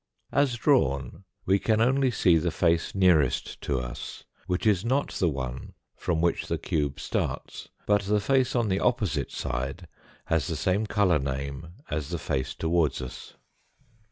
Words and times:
As 0.31 0.55
drawn, 0.55 1.25
we 1.45 1.59
can 1.59 1.79
only 1.79 2.09
see 2.09 2.37
the 2.39 2.49
face 2.49 2.95
nearest 2.95 3.61
to 3.61 3.77
us, 3.77 4.23
which 4.47 4.65
is 4.65 4.83
not 4.83 5.09
the 5.11 5.29
one 5.29 5.73
from 5.95 6.21
which 6.21 6.47
the 6.47 6.57
cube 6.57 6.99
starts 6.99 7.69
but 7.85 8.01
the 8.05 8.19
face 8.19 8.55
on 8.55 8.67
the 8.67 8.79
opposite 8.79 9.31
side 9.31 9.87
has 10.25 10.47
the 10.47 10.55
same 10.55 10.87
colour 10.87 11.19
name 11.19 11.73
as 11.91 12.09
the 12.09 12.17
face 12.17 12.55
towards 12.55 12.99
us. 12.99 13.35